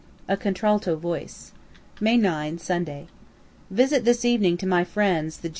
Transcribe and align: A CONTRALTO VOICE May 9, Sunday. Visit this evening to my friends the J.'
A 0.27 0.35
CONTRALTO 0.35 0.95
VOICE 0.95 1.51
May 1.99 2.17
9, 2.17 2.57
Sunday. 2.57 3.05
Visit 3.69 4.03
this 4.03 4.25
evening 4.25 4.57
to 4.57 4.65
my 4.65 4.83
friends 4.83 5.37
the 5.37 5.49
J.' 5.49 5.49